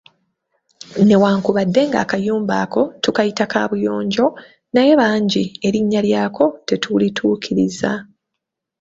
Newankubadde 1.07 1.81
nga 1.87 1.97
akayumba 2.03 2.53
ako 2.65 2.81
tukayita 3.03 3.43
kaabuyonjo, 3.51 4.27
naye 4.73 4.91
bangi 4.99 5.43
erinnya 5.67 6.01
lyako 6.07 6.43
tetulituukiriza. 6.67 7.91